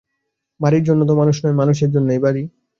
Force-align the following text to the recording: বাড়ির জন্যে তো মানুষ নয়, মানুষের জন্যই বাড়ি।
বাড়ির 0.59 0.83
জন্যে 0.83 1.05
তো 1.09 1.13
মানুষ 1.15 1.35
নয়, 1.43 1.55
মানুষের 1.61 1.89
জন্যই 1.95 2.23
বাড়ি। 2.25 2.43